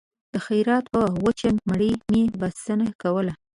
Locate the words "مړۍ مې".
1.67-2.21